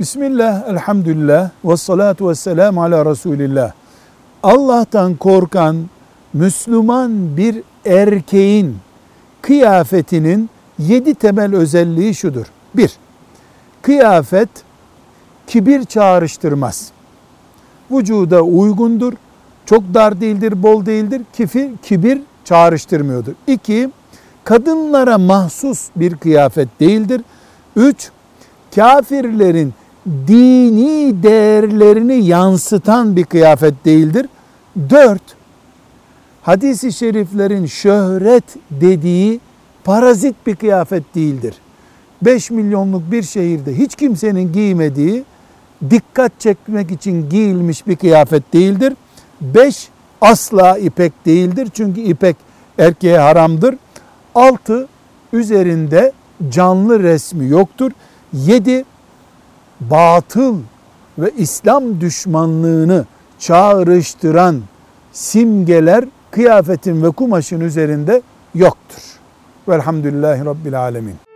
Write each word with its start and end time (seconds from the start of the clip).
Bismillah, 0.00 0.68
elhamdülillah, 0.68 1.50
ve 1.64 1.76
salatu 1.76 2.28
ve 2.28 2.34
selamu 2.34 2.82
ala 2.82 3.06
Resulillah. 3.06 3.72
Allah'tan 4.42 5.14
korkan 5.14 5.76
Müslüman 6.32 7.36
bir 7.36 7.62
erkeğin 7.86 8.76
kıyafetinin 9.42 10.50
yedi 10.78 11.14
temel 11.14 11.56
özelliği 11.56 12.14
şudur. 12.14 12.46
Bir, 12.74 12.96
kıyafet 13.82 14.48
kibir 15.46 15.84
çağrıştırmaz. 15.84 16.90
Vücuda 17.90 18.42
uygundur, 18.42 19.12
çok 19.66 19.82
dar 19.94 20.20
değildir, 20.20 20.62
bol 20.62 20.86
değildir, 20.86 21.22
kibir, 21.32 21.70
kibir 21.82 22.20
çağrıştırmıyordur. 22.44 23.32
İki, 23.46 23.90
kadınlara 24.44 25.18
mahsus 25.18 25.88
bir 25.96 26.16
kıyafet 26.16 26.80
değildir. 26.80 27.22
Üç, 27.76 28.10
kafirlerin 28.74 29.74
dini 30.06 31.22
değerlerini 31.22 32.24
yansıtan 32.24 33.16
bir 33.16 33.24
kıyafet 33.24 33.84
değildir. 33.84 34.26
Dört, 34.90 35.22
hadisi 36.42 36.92
şeriflerin 36.92 37.66
şöhret 37.66 38.44
dediği 38.70 39.40
parazit 39.84 40.34
bir 40.46 40.56
kıyafet 40.56 41.14
değildir. 41.14 41.54
5 42.22 42.50
milyonluk 42.50 43.12
bir 43.12 43.22
şehirde 43.22 43.78
hiç 43.78 43.94
kimsenin 43.94 44.52
giymediği 44.52 45.24
dikkat 45.90 46.40
çekmek 46.40 46.90
için 46.90 47.30
giyilmiş 47.30 47.86
bir 47.86 47.96
kıyafet 47.96 48.52
değildir. 48.52 48.92
5 49.40 49.88
asla 50.20 50.78
ipek 50.78 51.26
değildir 51.26 51.68
çünkü 51.74 52.00
ipek 52.00 52.36
erkeğe 52.78 53.18
haramdır. 53.18 53.74
6 54.34 54.88
üzerinde 55.32 56.12
canlı 56.50 57.02
resmi 57.02 57.48
yoktur. 57.48 57.90
7 58.32 58.84
batıl 59.90 60.58
ve 61.18 61.30
İslam 61.36 62.00
düşmanlığını 62.00 63.06
çağrıştıran 63.38 64.60
simgeler 65.12 66.04
kıyafetin 66.30 67.02
ve 67.02 67.10
kumaşın 67.10 67.60
üzerinde 67.60 68.22
yoktur. 68.54 69.02
Velhamdülillahi 69.68 70.44
Rabbil 70.44 70.80
Alemin. 70.80 71.31